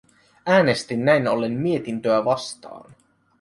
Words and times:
Äänestin 0.45 1.05
näin 1.05 1.27
ollen 1.27 1.51
mietintöä 1.51 2.25
vastaan. 2.25 2.95